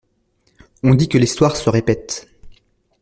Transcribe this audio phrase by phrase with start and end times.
[0.81, 2.27] On dit que l’histoire se répète…